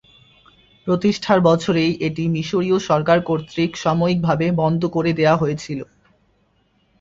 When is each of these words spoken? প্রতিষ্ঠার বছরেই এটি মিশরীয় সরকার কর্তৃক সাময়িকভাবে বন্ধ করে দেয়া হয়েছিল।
প্রতিষ্ঠার 0.87 1.39
বছরেই 1.49 1.91
এটি 2.07 2.23
মিশরীয় 2.35 2.77
সরকার 2.89 3.17
কর্তৃক 3.21 3.71
সাময়িকভাবে 3.83 4.45
বন্ধ 4.61 4.81
করে 4.95 5.11
দেয়া 5.19 5.35
হয়েছিল। 5.35 5.79